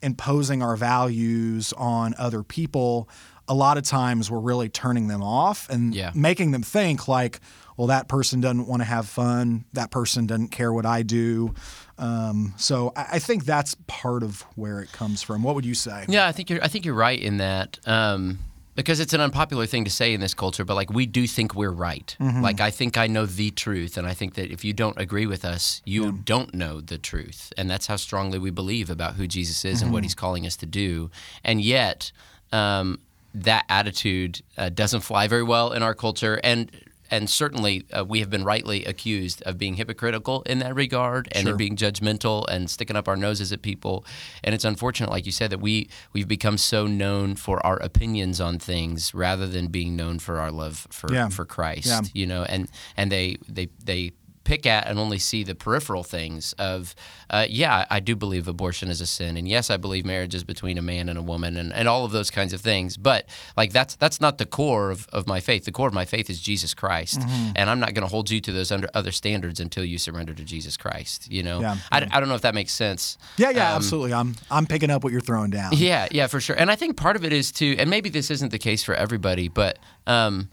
imposing 0.00 0.62
our 0.62 0.76
values 0.76 1.72
on 1.76 2.14
other 2.18 2.42
people, 2.44 3.08
a 3.48 3.54
lot 3.54 3.78
of 3.78 3.84
times 3.84 4.30
we're 4.30 4.38
really 4.38 4.68
turning 4.68 5.08
them 5.08 5.22
off 5.24 5.68
and 5.70 5.92
Yeah. 5.94 6.12
making 6.14 6.52
them 6.52 6.62
think 6.62 7.08
like, 7.08 7.40
well, 7.76 7.88
that 7.88 8.08
person 8.08 8.40
doesn't 8.40 8.66
want 8.66 8.80
to 8.80 8.86
have 8.86 9.08
fun. 9.08 9.64
That 9.72 9.90
person 9.90 10.26
doesn't 10.26 10.48
care 10.48 10.72
what 10.72 10.86
I 10.86 11.02
do. 11.02 11.54
Um, 11.98 12.54
so 12.56 12.92
I, 12.96 13.06
I 13.12 13.18
think 13.18 13.44
that's 13.44 13.76
part 13.86 14.22
of 14.22 14.42
where 14.54 14.80
it 14.80 14.92
comes 14.92 15.22
from. 15.22 15.42
What 15.42 15.54
would 15.54 15.64
you 15.64 15.74
say? 15.74 16.04
Yeah, 16.08 16.26
I 16.26 16.32
think 16.32 16.50
you're 16.50 16.62
I 16.62 16.68
think 16.68 16.84
you're 16.84 16.94
right 16.94 17.20
in 17.20 17.38
that. 17.38 17.78
Um, 17.86 18.38
because 18.76 18.98
it's 18.98 19.12
an 19.12 19.20
unpopular 19.20 19.66
thing 19.66 19.84
to 19.84 19.90
say 19.90 20.12
in 20.14 20.20
this 20.20 20.34
culture, 20.34 20.64
but 20.64 20.74
like 20.74 20.90
we 20.90 21.06
do 21.06 21.28
think 21.28 21.54
we're 21.54 21.70
right. 21.70 22.16
Like 22.18 22.60
I 22.60 22.70
think 22.72 22.98
I 22.98 23.06
know 23.06 23.24
the 23.24 23.52
truth, 23.52 23.96
and 23.96 24.04
I 24.04 24.14
think 24.14 24.34
that 24.34 24.50
if 24.50 24.64
you 24.64 24.72
don't 24.72 24.98
agree 24.98 25.26
with 25.26 25.44
us, 25.44 25.80
you 25.84 26.10
don't 26.10 26.52
know 26.54 26.80
the 26.80 26.98
truth, 26.98 27.52
and 27.56 27.70
that's 27.70 27.86
how 27.86 27.94
strongly 27.94 28.38
we 28.40 28.50
believe 28.50 28.90
about 28.90 29.14
who 29.14 29.28
Jesus 29.28 29.64
is 29.64 29.80
and 29.80 29.92
what 29.92 30.02
He's 30.02 30.16
calling 30.16 30.44
us 30.44 30.56
to 30.56 30.66
do. 30.66 31.10
And 31.44 31.60
yet, 31.60 32.10
um, 32.50 32.98
that 33.32 33.64
attitude 33.68 34.42
uh, 34.58 34.70
doesn't 34.70 35.00
fly 35.00 35.28
very 35.28 35.44
well 35.44 35.72
in 35.72 35.84
our 35.84 35.94
culture, 35.94 36.40
and 36.42 36.68
and 37.10 37.28
certainly 37.28 37.84
uh, 37.96 38.04
we 38.04 38.20
have 38.20 38.30
been 38.30 38.44
rightly 38.44 38.84
accused 38.84 39.42
of 39.42 39.58
being 39.58 39.74
hypocritical 39.74 40.42
in 40.42 40.58
that 40.60 40.74
regard 40.74 41.28
and 41.32 41.46
in 41.48 41.56
being 41.56 41.76
judgmental 41.76 42.44
and 42.48 42.68
sticking 42.70 42.96
up 42.96 43.08
our 43.08 43.16
noses 43.16 43.52
at 43.52 43.62
people. 43.62 44.04
And 44.42 44.54
it's 44.54 44.64
unfortunate, 44.64 45.10
like 45.10 45.26
you 45.26 45.32
said, 45.32 45.50
that 45.50 45.60
we 45.60 45.88
we've 46.12 46.28
become 46.28 46.58
so 46.58 46.86
known 46.86 47.34
for 47.36 47.64
our 47.66 47.76
opinions 47.76 48.40
on 48.40 48.58
things 48.58 49.14
rather 49.14 49.46
than 49.46 49.68
being 49.68 49.96
known 49.96 50.18
for 50.18 50.38
our 50.40 50.50
love 50.50 50.86
for 50.90 51.12
Yeah. 51.12 51.28
for 51.28 51.44
Christ. 51.44 51.86
Yeah. 51.86 52.00
You 52.12 52.26
know, 52.26 52.42
and 52.44 52.68
and 52.96 53.12
they 53.12 53.36
they 53.48 53.68
they 53.84 54.12
pick 54.44 54.66
at 54.66 54.86
and 54.86 54.98
only 54.98 55.18
see 55.18 55.42
the 55.42 55.54
peripheral 55.54 56.04
things 56.04 56.52
of 56.58 56.94
uh, 57.30 57.46
yeah 57.48 57.86
i 57.90 57.98
do 57.98 58.14
believe 58.14 58.46
abortion 58.46 58.88
is 58.90 59.00
a 59.00 59.06
sin 59.06 59.36
and 59.36 59.48
yes 59.48 59.70
i 59.70 59.76
believe 59.76 60.04
marriage 60.04 60.34
is 60.34 60.44
between 60.44 60.76
a 60.78 60.82
man 60.82 61.08
and 61.08 61.18
a 61.18 61.22
woman 61.22 61.56
and, 61.56 61.72
and 61.72 61.88
all 61.88 62.04
of 62.04 62.12
those 62.12 62.30
kinds 62.30 62.52
of 62.52 62.60
things 62.60 62.96
but 62.96 63.26
like 63.56 63.72
that's 63.72 63.96
that's 63.96 64.20
not 64.20 64.38
the 64.38 64.46
core 64.46 64.90
of, 64.90 65.08
of 65.12 65.26
my 65.26 65.40
faith 65.40 65.64
the 65.64 65.72
core 65.72 65.88
of 65.88 65.94
my 65.94 66.04
faith 66.04 66.28
is 66.30 66.40
jesus 66.40 66.74
christ 66.74 67.18
Mm-hmm. 67.20 67.52
and 67.56 67.70
i'm 67.70 67.80
not 67.80 67.94
going 67.94 68.06
to 68.06 68.10
hold 68.10 68.30
you 68.30 68.40
to 68.40 68.52
those 68.52 68.70
under 68.70 68.88
other 68.94 69.10
standards 69.12 69.60
until 69.60 69.84
you 69.84 69.98
surrender 69.98 70.34
to 70.34 70.44
jesus 70.44 70.76
christ 70.76 71.30
you 71.32 71.42
know 71.42 71.60
Yeah. 71.60 71.76
I, 71.90 72.06
I 72.12 72.20
don't 72.20 72.28
know 72.28 72.34
if 72.34 72.42
that 72.42 72.54
makes 72.54 72.72
sense 72.72 73.16
Yeah, 73.38 73.50
yeah, 73.50 73.70
Um, 73.70 73.76
absolutely. 73.76 74.12
I'm 74.12 74.34
I'm 74.50 74.66
picking 74.66 74.90
up 74.90 75.02
what 75.04 75.12
you're 75.12 75.20
throwing 75.22 75.50
down. 75.50 75.72
yeah, 75.74 76.06
yeah, 76.10 76.26
for 76.26 76.40
sure. 76.40 76.56
And 76.56 76.70
I 76.70 76.76
think 76.76 76.96
part 76.96 77.16
of 77.16 77.24
it 77.24 77.32
is 77.32 77.50
too, 77.52 77.74
and 77.78 77.88
maybe 77.88 78.08
this 78.10 78.30
isn't 78.30 78.50
the 78.50 78.58
case 78.58 78.82
for 78.84 78.94
everybody, 78.94 79.48
but 79.48 79.78
um, 80.06 80.50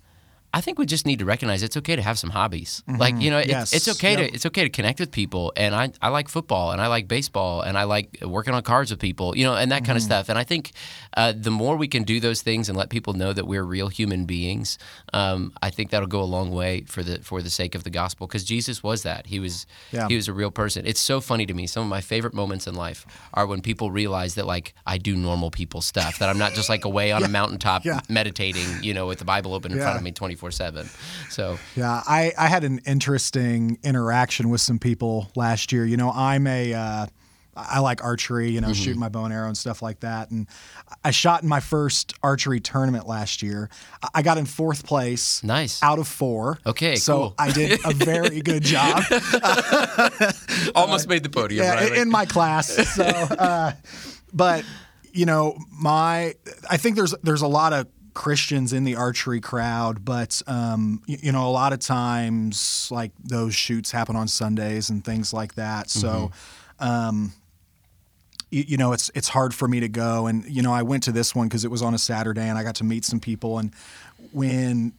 I 0.54 0.60
think 0.62 0.78
we 0.80 0.86
just 0.86 1.06
need 1.06 1.20
to 1.20 1.26
recognize 1.26 1.64
it's 1.64 1.78
okay 1.78 1.96
to 1.96 2.02
have 2.02 2.20
some 2.20 2.30
hobbies. 2.32 2.84
Like 2.88 3.16
you 3.22 3.30
know, 3.32 3.38
it's, 3.40 3.48
Yes. 3.50 3.74
it's 3.74 3.88
okay 3.88 4.12
Yep. 4.12 4.20
to 4.30 4.34
it's 4.36 4.46
okay 4.48 4.64
to 4.64 4.70
connect 4.70 5.00
with 5.00 5.12
people. 5.12 5.54
And 5.56 5.74
I 5.74 5.92
I 6.02 6.10
like 6.10 6.28
football, 6.30 6.72
and 6.72 6.82
I 6.82 6.88
like 6.88 7.08
baseball, 7.08 7.62
and 7.62 7.78
I 7.78 7.84
like 7.84 8.18
working 8.22 8.54
on 8.54 8.62
cards 8.62 8.92
with 8.92 9.00
people. 9.00 9.38
You 9.38 9.46
know, 9.46 9.56
and 9.56 9.72
that 9.72 9.86
kind 9.86 9.98
of 9.98 10.04
stuff. 10.04 10.28
And 10.30 10.38
I 10.38 10.44
think 10.44 10.72
uh, 11.16 11.34
the 11.36 11.52
more 11.52 11.76
we 11.78 11.88
can 11.88 12.04
do 12.04 12.20
those 12.20 12.42
things 12.42 12.68
and 12.70 12.78
let 12.78 12.90
people 12.90 13.14
know 13.14 13.32
that 13.34 13.46
we're 13.48 13.64
real 13.64 13.88
human 13.90 14.26
beings, 14.26 14.78
um, 15.14 15.54
I 15.62 15.70
think 15.70 15.90
that'll 15.92 16.08
go 16.08 16.22
a 16.22 16.32
long 16.38 16.52
way 16.52 16.82
for 16.88 17.02
the 17.04 17.20
for 17.24 17.42
the 17.42 17.50
sake 17.50 17.74
of 17.76 17.84
the 17.84 17.90
gospel. 17.90 18.28
Because 18.28 18.44
Jesus 18.44 18.84
was 18.84 19.04
that. 19.04 19.28
He 19.28 19.40
was 19.40 19.66
Yeah. 19.92 20.08
he 20.10 20.16
was 20.16 20.28
a 20.28 20.34
real 20.34 20.52
person. 20.52 20.86
It's 20.86 21.00
so 21.02 21.22
funny 21.22 21.46
to 21.46 21.54
me. 21.54 21.66
Some 21.68 21.84
of 21.84 21.90
my 21.90 22.02
favorite 22.02 22.34
moments 22.34 22.68
in 22.68 22.76
life 22.76 23.06
are 23.34 23.46
when 23.48 23.62
people 23.62 23.90
realize 23.92 24.36
that 24.36 24.46
like 24.46 24.74
I 24.86 24.98
do 24.98 25.16
normal 25.16 25.50
people 25.50 25.82
stuff. 25.82 26.20
That 26.20 26.30
I'm 26.30 26.38
not 26.38 26.54
just 26.54 26.68
like 26.70 26.84
away 26.86 27.12
on 27.14 27.24
a 27.24 27.28
mountaintop 27.40 27.86
Yeah. 27.86 28.02
meditating, 28.10 28.84
you 28.84 28.94
know, 28.94 29.08
with 29.08 29.20
the 29.20 29.26
Bible 29.26 29.54
open 29.54 29.72
in 29.72 29.78
front 29.80 29.98
of 29.98 30.04
me 30.04 30.12
24 30.42 30.52
seven. 30.52 30.90
So 31.30 31.58
Yeah, 31.76 32.02
I, 32.08 32.34
I 32.38 32.48
had 32.48 32.64
an 32.64 32.80
interesting 32.86 33.78
interaction 33.84 34.50
with 34.50 34.62
some 34.62 34.80
people 34.80 35.30
last 35.36 35.72
year. 35.72 35.86
You 35.86 35.98
know, 35.98 36.12
I'm 36.12 36.48
a 36.48 36.74
uh, 36.74 37.06
I 37.56 37.80
like 37.80 38.04
archery, 38.04 38.50
you 38.50 38.60
know, 38.62 38.68
Mm-hmm. 38.70 38.74
shooting 38.84 39.00
my 39.00 39.10
bow 39.10 39.26
and 39.26 39.34
arrow 39.34 39.48
and 39.48 39.58
stuff 39.58 39.82
like 39.82 40.00
that. 40.00 40.32
And 40.32 40.48
I 41.04 41.12
shot 41.12 41.44
in 41.44 41.50
my 41.50 41.60
first 41.60 42.14
archery 42.24 42.60
tournament 42.62 43.08
last 43.08 43.44
year. 43.44 43.70
I- 44.16 44.22
got 44.24 44.38
in 44.38 44.46
fourth 44.46 44.86
place. 44.86 45.44
Nice. 45.44 45.84
Out 45.84 46.00
of 46.00 46.08
four. 46.08 46.58
Okay, 46.66 46.96
So 46.96 47.14
cool. 47.18 47.36
I 47.38 47.52
did 47.52 47.80
a 47.86 47.94
very 47.94 48.40
good 48.42 48.64
job. 48.64 49.04
almost 50.76 51.08
made 51.08 51.24
the 51.24 51.30
podium. 51.30 51.64
yeah, 51.66 51.76
right? 51.76 51.94
in 51.98 52.10
my 52.10 52.26
class. 52.26 52.68
So, 52.96 53.04
uh, 53.04 53.74
but 54.34 54.64
you 55.14 55.26
know, 55.26 55.58
my 55.72 56.36
I 56.70 56.78
think 56.78 56.96
there's 56.96 57.14
there's 57.22 57.42
a 57.42 57.48
lot 57.48 57.74
of 57.74 57.88
Christians 58.14 58.74
in 58.74 58.84
the 58.84 58.96
archery 58.96 59.42
crowd, 59.42 60.04
but 60.04 60.42
um, 60.48 61.02
you, 61.06 61.18
you 61.24 61.32
know, 61.32 61.48
a 61.48 61.52
lot 61.52 61.74
of 61.74 61.80
times 61.80 62.90
like 62.92 63.12
those 63.24 63.56
shoots 63.56 63.92
happen 63.92 64.16
on 64.16 64.28
Sundays 64.28 64.90
and 64.90 65.04
things 65.04 65.34
like 65.34 65.56
that. 65.56 65.90
So. 65.90 66.32
Um, 66.80 67.34
you, 68.50 68.66
you 68.70 68.78
know, 68.78 68.92
it's 68.92 69.10
it's 69.16 69.30
hard 69.30 69.54
for 69.54 69.68
me 69.68 69.80
to 69.80 69.88
go, 69.88 70.28
and 70.28 70.46
you 70.46 70.62
know, 70.62 70.74
I 70.74 70.82
went 70.82 71.04
to 71.04 71.12
this 71.12 71.34
one 71.34 71.48
because 71.48 71.64
it 71.64 71.72
was 71.72 71.82
on 71.82 71.94
a 71.94 71.98
Saturday, 71.98 72.42
and 72.42 72.58
I 72.58 72.64
got 72.64 72.76
to 72.76 72.84
meet 72.84 73.06
some 73.06 73.20
people. 73.20 73.58
And 73.58 73.72
when 74.32 74.94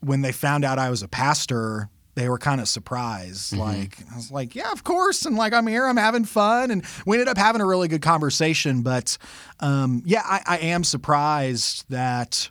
when 0.00 0.20
they 0.22 0.32
found 0.32 0.64
out 0.64 0.78
I 0.78 0.90
was 0.90 1.02
a 1.02 1.08
pastor, 1.08 1.88
they 2.14 2.28
were 2.28 2.38
kind 2.38 2.60
of 2.60 2.68
surprised. 2.68 3.52
Mm-hmm. 3.52 3.60
Like 3.60 3.98
I 4.12 4.16
was 4.16 4.30
like, 4.30 4.54
yeah, 4.54 4.72
of 4.72 4.84
course, 4.84 5.24
and 5.26 5.36
like 5.36 5.52
I'm 5.52 5.66
here, 5.66 5.86
I'm 5.86 5.96
having 5.96 6.24
fun, 6.24 6.70
and 6.70 6.84
we 7.06 7.16
ended 7.16 7.28
up 7.28 7.38
having 7.38 7.60
a 7.60 7.66
really 7.66 7.88
good 7.88 8.02
conversation. 8.02 8.82
But 8.82 9.16
um, 9.60 10.02
yeah, 10.04 10.22
I, 10.24 10.40
I 10.46 10.58
am 10.58 10.84
surprised 10.84 11.84
that 11.88 12.50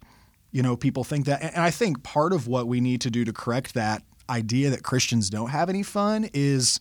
you 0.51 0.63
know 0.63 0.75
people 0.77 1.03
think 1.03 1.25
that, 1.25 1.41
and 1.41 1.63
I 1.63 1.71
think 1.71 2.03
part 2.03 2.33
of 2.33 2.47
what 2.47 2.67
we 2.67 2.79
need 2.81 3.01
to 3.01 3.09
do 3.11 3.25
to 3.25 3.33
correct 3.33 3.73
that 3.73 4.03
idea 4.29 4.69
that 4.69 4.83
Christians 4.83 5.29
don't 5.29 5.49
have 5.49 5.69
any 5.69 5.83
fun 5.83 6.29
is 6.33 6.79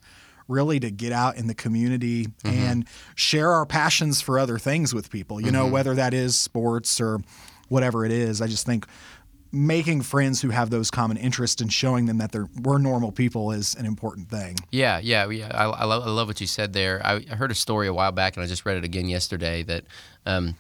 really 0.49 0.81
to 0.81 0.91
get 0.91 1.13
out 1.13 1.37
in 1.37 1.47
the 1.47 1.55
community 1.55 2.27
Mm-hmm. 2.45 2.49
and 2.49 2.89
share 3.15 3.53
our 3.53 3.67
passions 3.67 4.21
for 4.23 4.39
other 4.39 4.59
things 4.59 4.95
with 4.95 5.11
people. 5.11 5.41
You 5.41 5.51
know, 5.51 5.65
Mm-hmm. 5.65 5.73
whether 5.73 5.95
that 5.95 6.15
is 6.15 6.37
sports 6.39 7.01
or 7.01 7.21
whatever 7.69 8.07
it 8.07 8.13
is. 8.13 8.41
I 8.41 8.47
just 8.47 8.65
think 8.65 8.87
making 9.51 10.03
friends 10.03 10.43
who 10.43 10.51
have 10.51 10.71
those 10.71 10.91
common 10.91 11.17
interests 11.17 11.61
and 11.61 11.73
showing 11.73 12.07
them 12.07 12.19
that 12.19 12.33
they're 12.33 12.49
we're 12.63 12.79
normal 12.79 13.13
people 13.13 13.51
is 13.51 13.75
an 13.75 13.87
important 13.87 14.29
thing. 14.29 14.57
Yeah, 14.71 14.99
yeah, 14.99 15.29
yeah. 15.29 15.51
I, 15.55 15.65
I, 15.65 15.85
love, 15.85 16.07
I 16.07 16.11
love 16.11 16.29
what 16.29 16.41
you 16.41 16.47
said 16.47 16.73
there. 16.73 17.01
I, 17.05 17.25
I 17.31 17.35
heard 17.35 17.51
a 17.51 17.55
story 17.55 17.87
a 17.87 17.95
while 17.95 18.13
back, 18.13 18.37
and 18.37 18.45
I 18.45 18.47
just 18.47 18.67
read 18.67 18.77
it 18.77 18.85
again 18.85 19.09
yesterday. 19.09 19.63
That 19.63 19.85
um, 20.27 20.57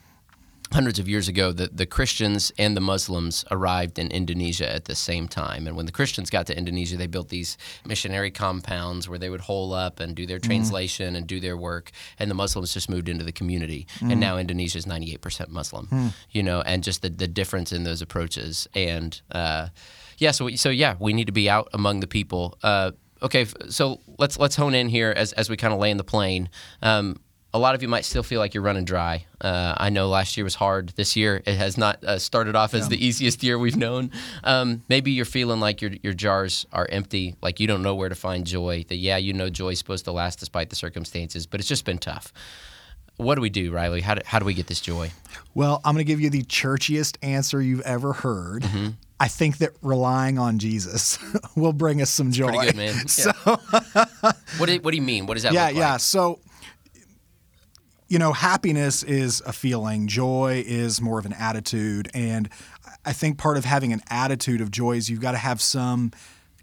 hundreds 0.72 0.98
of 0.98 1.08
years 1.08 1.28
ago, 1.28 1.52
the, 1.52 1.68
the 1.68 1.86
Christians 1.86 2.52
and 2.58 2.76
the 2.76 2.80
Muslims 2.80 3.44
arrived 3.50 3.98
in 3.98 4.10
Indonesia 4.10 4.70
at 4.70 4.84
the 4.84 4.94
same 4.94 5.28
time. 5.28 5.66
And 5.66 5.76
when 5.76 5.86
the 5.86 5.92
Christians 5.92 6.30
got 6.30 6.46
to 6.46 6.56
Indonesia, 6.56 6.96
they 6.96 7.06
built 7.06 7.28
these 7.28 7.56
missionary 7.86 8.30
compounds 8.30 9.08
where 9.08 9.18
they 9.18 9.30
would 9.30 9.40
hole 9.40 9.72
up 9.72 10.00
and 10.00 10.14
do 10.14 10.26
their 10.26 10.38
translation 10.38 11.16
and 11.16 11.26
do 11.26 11.40
their 11.40 11.56
work. 11.56 11.90
And 12.18 12.30
the 12.30 12.34
Muslims 12.34 12.74
just 12.74 12.90
moved 12.90 13.08
into 13.08 13.24
the 13.24 13.32
community. 13.32 13.86
And 14.00 14.20
now 14.20 14.36
Indonesia 14.38 14.78
is 14.78 14.86
98% 14.86 15.48
Muslim, 15.48 16.12
you 16.30 16.42
know, 16.42 16.60
and 16.62 16.82
just 16.82 17.02
the, 17.02 17.10
the 17.10 17.28
difference 17.28 17.72
in 17.72 17.84
those 17.84 18.02
approaches. 18.02 18.68
And 18.74 19.20
uh, 19.32 19.68
yeah, 20.18 20.32
so, 20.32 20.48
so 20.50 20.68
yeah, 20.68 20.96
we 20.98 21.12
need 21.12 21.26
to 21.26 21.32
be 21.32 21.48
out 21.48 21.68
among 21.72 22.00
the 22.00 22.06
people. 22.06 22.58
Uh, 22.62 22.92
okay, 23.22 23.46
so 23.68 24.00
let's 24.18 24.38
let's 24.38 24.56
hone 24.56 24.74
in 24.74 24.88
here 24.88 25.12
as, 25.16 25.32
as 25.32 25.48
we 25.48 25.56
kind 25.56 25.72
of 25.72 25.80
lay 25.80 25.90
in 25.90 25.96
the 25.96 26.04
plane. 26.04 26.48
Um, 26.82 27.20
a 27.54 27.58
lot 27.58 27.74
of 27.74 27.82
you 27.82 27.88
might 27.88 28.04
still 28.04 28.22
feel 28.22 28.40
like 28.40 28.52
you're 28.52 28.62
running 28.62 28.84
dry. 28.84 29.24
Uh, 29.40 29.74
I 29.76 29.88
know 29.88 30.08
last 30.08 30.36
year 30.36 30.44
was 30.44 30.54
hard. 30.54 30.90
This 30.90 31.16
year 31.16 31.42
it 31.46 31.56
has 31.56 31.78
not 31.78 32.04
uh, 32.04 32.18
started 32.18 32.54
off 32.54 32.74
as 32.74 32.88
the 32.88 33.04
easiest 33.04 33.42
year 33.42 33.58
we've 33.58 33.76
known. 33.76 34.10
Um, 34.44 34.82
maybe 34.88 35.12
you're 35.12 35.24
feeling 35.24 35.58
like 35.60 35.80
your 35.80 35.92
your 36.02 36.12
jars 36.12 36.66
are 36.72 36.86
empty, 36.90 37.36
like 37.40 37.58
you 37.58 37.66
don't 37.66 37.82
know 37.82 37.94
where 37.94 38.10
to 38.10 38.14
find 38.14 38.46
joy. 38.46 38.84
That 38.88 38.96
yeah, 38.96 39.16
you 39.16 39.32
know 39.32 39.48
joy 39.48 39.70
is 39.70 39.78
supposed 39.78 40.04
to 40.04 40.12
last 40.12 40.38
despite 40.40 40.68
the 40.70 40.76
circumstances, 40.76 41.46
but 41.46 41.60
it's 41.60 41.68
just 41.68 41.84
been 41.84 41.98
tough. 41.98 42.32
What 43.16 43.34
do 43.34 43.40
we 43.40 43.50
do, 43.50 43.72
Riley? 43.72 44.00
How 44.00 44.14
do, 44.14 44.22
how 44.24 44.38
do 44.38 44.44
we 44.44 44.54
get 44.54 44.68
this 44.68 44.80
joy? 44.80 45.10
Well, 45.52 45.80
I'm 45.84 45.94
going 45.94 46.06
to 46.06 46.12
give 46.12 46.20
you 46.20 46.30
the 46.30 46.44
churchiest 46.44 47.16
answer 47.20 47.60
you've 47.60 47.80
ever 47.80 48.12
heard. 48.12 48.62
Mm-hmm. 48.62 48.90
I 49.18 49.26
think 49.26 49.58
that 49.58 49.70
relying 49.82 50.38
on 50.38 50.60
Jesus 50.60 51.18
will 51.56 51.72
bring 51.72 52.00
us 52.00 52.10
some 52.10 52.30
joy. 52.30 52.52
Pretty 52.52 52.66
good, 52.66 52.76
man. 52.76 52.94
Yeah. 52.94 53.02
So 53.08 53.32
What 54.58 54.68
do, 54.68 54.78
what 54.80 54.90
do 54.92 54.96
you 54.96 55.02
mean? 55.02 55.26
What 55.26 55.34
does 55.34 55.42
that 55.42 55.52
yeah, 55.52 55.66
look 55.66 55.74
yeah. 55.74 55.90
like? 55.92 56.00
So, 56.00 56.38
you 58.08 58.18
know, 58.18 58.32
happiness 58.32 59.02
is 59.02 59.42
a 59.44 59.52
feeling, 59.52 60.06
joy 60.06 60.64
is 60.66 61.00
more 61.00 61.18
of 61.18 61.26
an 61.26 61.34
attitude. 61.34 62.08
And 62.14 62.48
I 63.04 63.12
think 63.12 63.38
part 63.38 63.58
of 63.58 63.64
having 63.66 63.92
an 63.92 64.00
attitude 64.08 64.60
of 64.60 64.70
joy 64.70 64.96
is 64.96 65.10
you've 65.10 65.20
got 65.20 65.32
to 65.32 65.38
have 65.38 65.60
some 65.60 66.12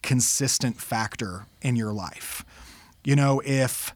consistent 0.02 0.82
factor 0.82 1.46
in 1.62 1.76
your 1.76 1.94
life. 1.94 2.44
You 3.04 3.16
know, 3.16 3.42
if 3.46 3.94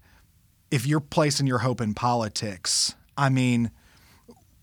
if 0.70 0.86
you're 0.86 1.00
placing 1.00 1.48
your 1.48 1.60
hope 1.60 1.82
in 1.82 1.96
politics, 1.96 2.94
I 3.18 3.30
mean, 3.30 3.72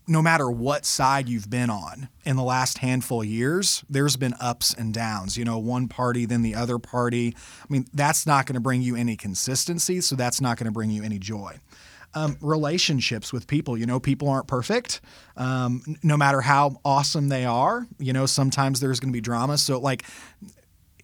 no 0.07 0.21
matter 0.21 0.49
what 0.49 0.85
side 0.85 1.27
you've 1.27 1.49
been 1.49 1.69
on 1.69 2.07
in 2.23 2.37
the 2.37 2.43
last 2.43 2.77
handful 2.77 3.21
of 3.21 3.27
years, 3.27 3.83
there's 3.89 4.15
been 4.15 4.33
ups 4.39 4.73
and 4.73 4.93
downs. 4.93 5.37
You 5.37 5.43
know, 5.43 5.57
one 5.57 5.89
party, 5.89 6.25
then 6.25 6.43
the 6.43 6.55
other 6.55 6.79
party. 6.79 7.35
I 7.61 7.65
mean, 7.67 7.87
that's 7.93 8.25
not 8.25 8.45
going 8.45 8.53
to 8.53 8.61
bring 8.61 8.81
you 8.81 8.95
any 8.95 9.17
consistency, 9.17 9.99
so 9.99 10.15
that's 10.15 10.39
not 10.39 10.57
going 10.57 10.65
to 10.65 10.71
bring 10.71 10.89
you 10.89 11.03
any 11.03 11.19
joy. 11.19 11.59
Um, 12.17 12.37
relationships 12.41 13.31
with 13.31 13.45
people, 13.47 13.77
you 13.77 13.85
know, 13.85 13.99
people 13.99 14.27
aren't 14.29 14.47
perfect. 14.47 15.01
Um, 15.35 15.81
no 16.01 16.17
matter 16.17 16.41
how 16.41 16.77
awesome 16.83 17.29
they 17.29 17.45
are, 17.45 17.85
you 17.99 18.11
know, 18.13 18.25
sometimes 18.25 18.79
there's 18.79 18.99
going 18.99 19.11
to 19.11 19.17
be 19.17 19.21
drama. 19.21 19.57
So, 19.57 19.79
like, 19.79 20.03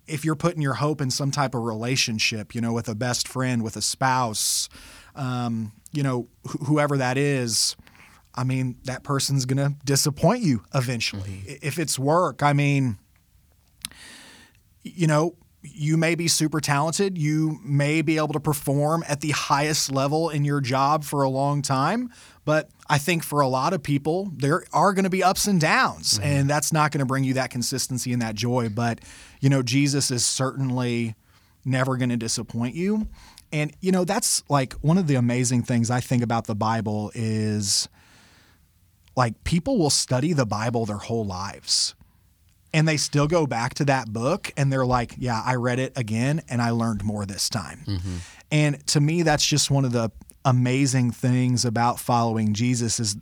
if 0.08 0.25
you're 0.25 0.36
putting 0.36 0.62
your 0.62 0.74
hope 0.74 1.01
in 1.01 1.12
some 1.12 1.29
type 1.32 1.53
of 1.55 1.62
relationship, 1.63 2.55
you 2.55 2.62
know, 2.62 2.74
with 2.74 2.88
a 2.89 2.96
best 2.96 3.27
friend, 3.27 3.63
with 3.63 3.75
a 3.77 3.82
spouse, 3.82 4.70
um, 5.15 5.72
you 5.91 6.01
know, 6.03 6.27
wh- 6.48 6.65
whoever 6.67 6.98
that 6.98 7.17
is, 7.17 7.75
I 8.36 8.43
mean, 8.43 8.77
that 8.86 9.03
person's 9.03 9.46
going 9.46 9.58
to 9.65 9.75
disappoint 9.86 10.41
you 10.41 10.63
eventually. 10.74 11.43
I- 11.48 11.60
If 11.62 11.77
it's 11.77 12.00
work, 12.00 12.41
I 12.41 12.53
mean, 12.53 12.98
you 14.84 15.08
know, 15.08 15.36
you 15.63 15.96
may 15.98 16.15
be 16.15 16.27
super 16.27 16.60
talented. 16.60 17.17
You 17.17 17.60
may 17.63 18.01
be 18.01 18.17
able 18.17 18.34
to 18.34 18.39
perform 18.39 19.03
at 19.08 19.22
the 19.22 19.32
highest 19.32 19.91
level 19.91 20.29
in 20.29 20.43
your 20.43 20.62
job 20.62 21.03
for 21.03 21.24
a 21.24 21.29
long 21.29 21.62
time. 21.62 22.12
But 22.46 22.70
I 22.89 22.98
think 22.98 23.24
for 23.24 23.39
a 23.39 23.48
lot 23.48 23.74
of 23.74 23.82
people, 23.82 24.32
there 24.36 24.65
are 24.74 24.93
going 24.93 25.05
to 25.05 25.10
be 25.10 25.24
ups 25.24 25.48
and 25.48 25.62
downs, 25.62 26.15
mm-hmm. 26.15 26.24
and 26.24 26.50
that's 26.50 26.74
not 26.74 26.91
going 26.91 27.00
to 27.00 27.05
bring 27.05 27.24
you 27.24 27.36
that 27.36 27.50
consistency 27.50 28.12
and 28.12 28.22
that 28.22 28.36
joy. 28.36 28.70
But, 28.70 29.00
you 29.39 29.50
know, 29.50 29.63
Jesus 29.63 30.12
is 30.12 30.25
certainly 30.25 31.15
never 31.63 31.96
going 31.96 32.10
to 32.10 32.17
disappoint 32.17 32.75
you. 32.75 33.08
And, 33.53 33.72
you 33.79 33.91
know, 33.91 34.03
that's 34.03 34.43
like 34.50 34.74
one 34.74 34.98
of 34.98 35.08
the 35.08 35.15
amazing 35.15 35.63
things 35.63 35.89
I 35.89 36.01
think 36.01 36.24
about 36.24 36.48
the 36.48 36.55
Bible 36.55 37.12
is 37.13 37.88
like 39.15 39.43
people 39.43 39.77
will 39.77 39.91
study 39.91 40.34
the 40.34 40.46
Bible 40.46 40.86
their 40.86 40.98
whole 40.98 41.24
lives 41.25 41.96
and 42.74 42.88
they 42.88 42.98
still 42.98 43.27
go 43.27 43.46
back 43.46 43.75
to 43.75 43.86
that 43.86 44.12
book 44.12 44.51
and 44.58 44.72
they're 44.72 44.86
like, 44.86 45.15
yeah, 45.18 45.42
I 45.46 45.56
read 45.56 45.80
it 45.80 45.94
again 45.96 46.42
and 46.50 46.62
I 46.62 46.72
learned 46.72 47.03
more 47.03 47.25
this 47.25 47.50
time. 47.50 47.84
And 48.51 48.86
to 48.88 49.00
me, 49.00 49.22
that's 49.22 49.46
just 49.46 49.70
one 49.72 49.86
of 49.86 49.92
the 49.92 50.12
amazing 50.46 51.12
things 51.12 51.65
about 51.65 52.00
following 52.00 52.53
Jesus 52.53 53.00
is 53.00 53.15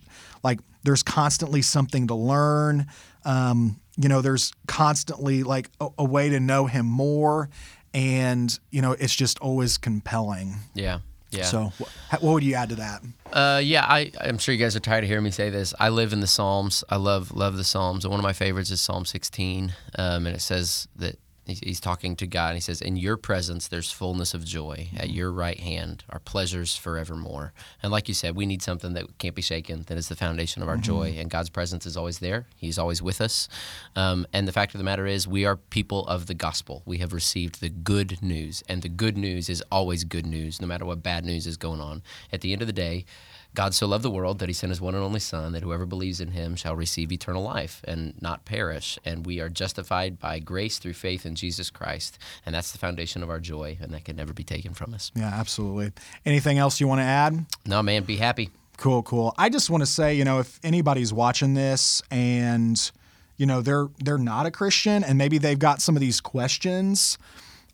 like 0.43 0.59
there's 0.83 1.03
constantly 1.03 1.61
something 1.61 2.07
to 2.07 2.15
learn. 2.15 2.87
Um, 3.25 3.79
you 3.97 4.09
know, 4.09 4.21
there's 4.21 4.53
constantly 4.67 5.43
like 5.43 5.69
a, 5.79 5.89
a 5.99 6.03
way 6.03 6.29
to 6.29 6.39
know 6.39 6.65
him 6.65 6.85
more. 6.85 7.49
And, 7.93 8.57
you 8.71 8.81
know, 8.81 8.93
it's 8.93 9.13
just 9.13 9.37
always 9.39 9.77
compelling. 9.77 10.55
Yeah, 10.73 10.99
yeah. 11.31 11.43
So, 11.45 11.71
wh- 11.79 12.23
what 12.23 12.33
would 12.33 12.43
you 12.43 12.55
add 12.55 12.69
to 12.69 12.75
that? 12.75 13.01
Uh, 13.31 13.61
yeah, 13.63 13.85
I, 13.87 14.11
I'm 14.19 14.37
sure 14.37 14.53
you 14.53 14.59
guys 14.63 14.75
are 14.75 14.81
tired 14.81 15.03
of 15.03 15.09
hearing 15.09 15.23
me 15.23 15.31
say 15.31 15.49
this. 15.49 15.73
I 15.79 15.89
live 15.89 16.13
in 16.13 16.19
the 16.19 16.27
Psalms. 16.27 16.83
I 16.89 16.97
love 16.97 17.31
love 17.31 17.57
the 17.57 17.63
Psalms. 17.63 18.03
And 18.05 18.11
one 18.11 18.19
of 18.19 18.23
my 18.23 18.33
favorites 18.33 18.69
is 18.71 18.81
Psalm 18.81 19.05
16, 19.05 19.73
um, 19.97 20.27
and 20.27 20.35
it 20.35 20.41
says 20.41 20.87
that 20.97 21.17
he's, 21.45 21.79
talking 21.79 22.15
to 22.15 22.27
God. 22.27 22.49
And 22.49 22.57
he 22.57 22.61
says, 22.61 22.81
"In 22.81 22.95
your 22.95 23.17
presence, 23.17 23.67
there's 23.67 23.91
fullness 23.91 24.33
of 24.33 24.45
joy. 24.45 24.89
At 24.95 25.09
your 25.09 25.31
right 25.31 25.59
hand 25.59 26.03
are 26.09 26.19
pleasures 26.19 26.75
forevermore." 26.75 27.53
And 27.81 27.91
like 27.91 28.07
you 28.07 28.13
said, 28.13 28.35
we 28.35 28.45
need 28.45 28.61
something 28.61 28.93
that 28.93 29.17
can't 29.17 29.35
be 29.35 29.41
shaken. 29.41 29.83
That 29.87 29.97
is 29.97 30.09
the 30.09 30.15
foundation 30.15 30.61
of 30.61 30.69
our 30.69 30.77
joy. 30.77 31.15
And 31.17 31.29
God's 31.29 31.49
presence 31.49 31.85
is 31.85 31.97
always 31.97 32.19
there. 32.19 32.47
He's 32.55 32.77
always 32.77 33.01
with 33.01 33.21
us. 33.21 33.49
Um, 33.95 34.25
and 34.31 34.47
the 34.47 34.51
fact 34.51 34.73
of 34.73 34.77
the 34.77 34.83
matter 34.83 35.07
is, 35.07 35.27
we 35.27 35.45
are 35.45 35.55
people 35.55 36.05
of 36.07 36.27
the 36.27 36.33
gospel. 36.33 36.83
We 36.85 36.99
have 36.99 37.13
received 37.13 37.59
the 37.59 37.69
good 37.69 38.21
news, 38.21 38.63
and 38.69 38.81
the 38.81 38.89
good 38.89 39.17
news 39.17 39.49
is 39.49 39.63
always 39.71 40.03
good 40.03 40.25
news, 40.25 40.61
no 40.61 40.67
matter 40.67 40.85
what 40.85 41.01
bad 41.01 41.25
news 41.25 41.47
is 41.47 41.57
going 41.57 41.81
on. 41.81 42.03
At 42.31 42.41
the 42.41 42.53
end 42.53 42.61
of 42.61 42.67
the 42.67 42.73
day. 42.73 43.05
God 43.53 43.73
so 43.73 43.85
loved 43.85 44.03
the 44.03 44.09
world 44.09 44.39
that 44.39 44.47
he 44.47 44.53
sent 44.53 44.69
his 44.69 44.79
one 44.79 44.95
and 44.95 45.03
only 45.03 45.19
Son, 45.19 45.51
that 45.51 45.63
whoever 45.63 45.85
believes 45.85 46.21
in 46.21 46.29
him 46.29 46.55
shall 46.55 46.75
receive 46.75 47.11
eternal 47.11 47.43
life 47.43 47.81
and 47.85 48.13
not 48.21 48.45
perish. 48.45 48.97
And 49.03 49.25
we 49.25 49.39
are 49.41 49.49
justified 49.49 50.19
by 50.19 50.39
grace 50.39 50.79
through 50.79 50.93
faith 50.93 51.25
in 51.25 51.35
Jesus 51.35 51.69
Christ. 51.69 52.17
And 52.45 52.55
that's 52.55 52.71
the 52.71 52.77
foundation 52.77 53.23
of 53.23 53.29
our 53.29 53.39
joy, 53.39 53.77
and 53.81 53.93
that 53.93 54.05
can 54.05 54.15
never 54.15 54.31
be 54.31 54.43
taken 54.43 54.73
from 54.73 54.93
us. 54.93 55.11
Yeah, 55.15 55.27
absolutely. 55.33 55.91
Anything 56.25 56.57
else 56.59 56.79
you 56.79 56.87
want 56.87 56.99
to 56.99 57.05
add? 57.05 57.45
No, 57.65 57.83
man, 57.83 58.03
be 58.03 58.17
happy. 58.17 58.51
Cool, 58.77 59.03
cool. 59.03 59.33
I 59.37 59.49
just 59.49 59.69
want 59.69 59.81
to 59.81 59.87
say, 59.87 60.15
you 60.15 60.23
know, 60.23 60.39
if 60.39 60.59
anybody's 60.63 61.13
watching 61.13 61.53
this 61.53 62.01
and 62.09 62.91
you 63.37 63.45
know 63.45 63.61
they're 63.61 63.89
they're 63.99 64.17
not 64.17 64.45
a 64.45 64.51
Christian 64.51 65.03
and 65.03 65.17
maybe 65.17 65.37
they've 65.37 65.59
got 65.59 65.81
some 65.81 65.95
of 65.95 65.99
these 65.99 66.21
questions 66.21 67.17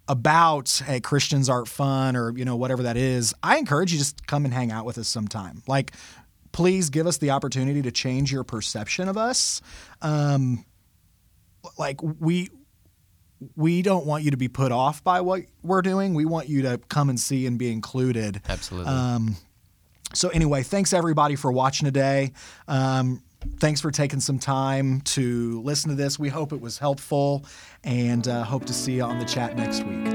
about 0.08 0.82
hey 0.86 1.00
Christians 1.00 1.50
aren't 1.50 1.68
fun 1.68 2.16
or 2.16 2.36
you 2.38 2.46
know 2.46 2.56
whatever 2.56 2.84
that 2.84 2.98
is, 2.98 3.34
I 3.44 3.58
encourage 3.58 3.92
you 3.92 3.98
just 3.98 4.26
come 4.28 4.46
and 4.46 4.54
hang 4.54 4.72
out 4.72 4.86
with 4.86 4.98
us 4.98 5.08
sometime. 5.08 5.64
Like, 5.68 5.92
please 6.52 6.90
give 6.90 7.08
us 7.08 7.18
the 7.18 7.32
opportunity 7.32 7.82
to 7.82 7.92
change 7.92 8.32
your 8.32 8.44
perception 8.44 9.10
of 9.10 9.18
us. 9.18 9.62
Um, 10.02 10.66
like 11.78 12.02
we 12.02 12.50
we 13.56 13.82
don't 13.82 14.06
want 14.06 14.24
you 14.24 14.32
to 14.32 14.38
be 14.38 14.48
put 14.48 14.72
off 14.72 15.04
by 15.04 15.22
what 15.22 15.44
we're 15.62 15.82
doing. 15.82 16.14
We 16.14 16.26
want 16.26 16.50
you 16.50 16.64
to 16.64 16.80
come 16.90 17.10
and 17.10 17.20
see 17.20 17.46
and 17.46 17.60
be 17.60 17.72
included. 17.72 18.42
Absolutely. 18.48 18.92
Um, 18.92 19.38
so 20.14 20.30
anyway, 20.30 20.64
thanks 20.64 20.94
everybody 20.94 21.36
for 21.36 21.52
watching 21.52 21.86
today. 21.86 22.32
Um, 22.68 23.22
thanks 23.60 23.82
for 23.82 23.92
taking 23.92 24.20
some 24.20 24.40
time 24.40 25.02
to 25.02 25.62
listen 25.62 25.90
to 25.90 25.96
this. 25.96 26.18
We 26.18 26.30
hope 26.30 26.54
it 26.54 26.62
was 26.62 26.78
helpful, 26.78 27.46
and 27.84 28.28
uh, 28.28 28.44
hope 28.44 28.66
to 28.66 28.74
see 28.74 28.96
you 28.96 29.04
on 29.04 29.20
the 29.20 29.26
chat 29.26 29.56
next 29.56 29.84
week. 29.84 30.08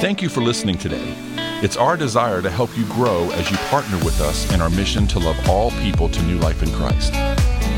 Thank 0.00 0.22
you 0.22 0.28
for 0.28 0.40
listening 0.40 0.78
today. 0.78 1.14
It's 1.62 1.76
our 1.76 1.96
desire 1.96 2.40
to 2.40 2.48
help 2.48 2.76
you 2.76 2.86
grow 2.86 3.30
as 3.32 3.50
you 3.50 3.56
partner 3.68 3.96
with 3.98 4.20
us 4.20 4.50
in 4.54 4.62
our 4.62 4.70
mission 4.70 5.06
to 5.08 5.18
love 5.18 5.36
all 5.48 5.70
people 5.72 6.08
to 6.08 6.22
new 6.22 6.38
life 6.38 6.62
in 6.62 6.72
Christ. 6.72 7.12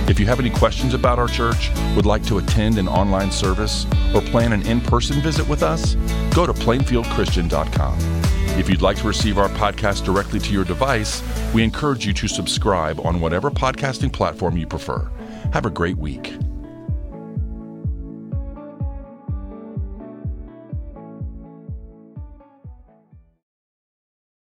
If 0.08 0.20
you 0.20 0.26
have 0.26 0.38
any 0.38 0.50
questions 0.50 0.94
about 0.94 1.18
our 1.18 1.26
church, 1.26 1.70
would 1.96 2.06
like 2.06 2.24
to 2.26 2.38
attend 2.38 2.78
an 2.78 2.86
online 2.86 3.32
service, 3.32 3.86
or 4.14 4.20
plan 4.20 4.52
an 4.52 4.62
in 4.66 4.80
person 4.80 5.20
visit 5.20 5.48
with 5.48 5.62
us, 5.62 5.94
go 6.34 6.46
to 6.46 6.52
plainfieldchristian.com. 6.52 8.41
If 8.58 8.68
you'd 8.68 8.82
like 8.82 8.98
to 8.98 9.08
receive 9.08 9.38
our 9.38 9.48
podcast 9.48 10.04
directly 10.04 10.38
to 10.38 10.52
your 10.52 10.64
device, 10.64 11.22
we 11.54 11.64
encourage 11.64 12.06
you 12.06 12.12
to 12.12 12.28
subscribe 12.28 13.00
on 13.00 13.20
whatever 13.20 13.50
podcasting 13.50 14.12
platform 14.12 14.56
you 14.56 14.66
prefer. 14.66 15.10
Have 15.52 15.64
a 15.64 15.70
great 15.70 15.96
week. 15.96 16.34